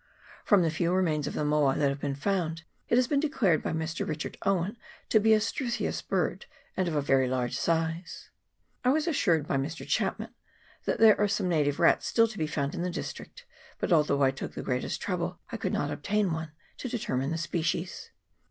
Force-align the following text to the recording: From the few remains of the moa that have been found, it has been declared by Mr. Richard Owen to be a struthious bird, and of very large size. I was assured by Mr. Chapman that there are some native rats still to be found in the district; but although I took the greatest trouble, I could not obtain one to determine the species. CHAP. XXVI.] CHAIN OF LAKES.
From 0.43 0.63
the 0.63 0.71
few 0.71 0.91
remains 0.95 1.27
of 1.27 1.35
the 1.35 1.45
moa 1.45 1.75
that 1.75 1.89
have 1.89 1.99
been 1.99 2.15
found, 2.15 2.63
it 2.89 2.95
has 2.95 3.07
been 3.07 3.19
declared 3.19 3.61
by 3.61 3.71
Mr. 3.71 4.07
Richard 4.07 4.35
Owen 4.41 4.75
to 5.09 5.19
be 5.19 5.31
a 5.31 5.39
struthious 5.39 6.01
bird, 6.01 6.47
and 6.75 6.87
of 6.87 7.05
very 7.05 7.27
large 7.29 7.55
size. 7.55 8.31
I 8.83 8.89
was 8.89 9.05
assured 9.07 9.45
by 9.47 9.57
Mr. 9.57 9.87
Chapman 9.87 10.33
that 10.85 10.97
there 10.97 11.19
are 11.21 11.27
some 11.27 11.47
native 11.47 11.79
rats 11.79 12.07
still 12.07 12.27
to 12.29 12.39
be 12.39 12.47
found 12.47 12.73
in 12.73 12.81
the 12.81 12.89
district; 12.89 13.45
but 13.77 13.93
although 13.93 14.23
I 14.23 14.31
took 14.31 14.55
the 14.55 14.63
greatest 14.63 14.99
trouble, 15.03 15.39
I 15.51 15.57
could 15.57 15.71
not 15.71 15.91
obtain 15.91 16.33
one 16.33 16.51
to 16.77 16.89
determine 16.89 17.29
the 17.29 17.37
species. 17.37 17.65
CHAP. 17.69 17.81
XXVI.] 17.85 18.07
CHAIN 18.07 18.09
OF 18.09 18.29
LAKES. 18.29 18.37